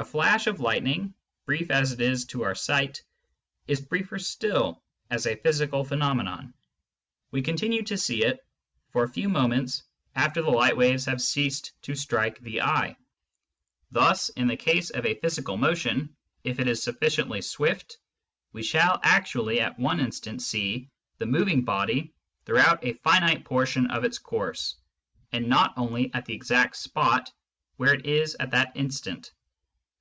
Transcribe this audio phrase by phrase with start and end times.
[0.00, 1.12] A flash of lightning,
[1.44, 3.02] brief as it is to our sight,
[3.66, 6.54] is briefer still as a physical phenomenon:
[7.32, 8.46] we continue to see it
[8.90, 9.82] for a few moments
[10.14, 12.96] after the light waves have ceased to strike the eye.
[13.90, 16.14] Thus in the case of a physical motion,
[16.44, 17.98] if it is sufficiently swift,
[18.52, 22.14] we shall actually at one instant see the moving body
[22.46, 24.76] throughout a finite portion of its course,
[25.32, 27.32] and not only at the exact spot
[27.78, 29.32] where it is at that instant.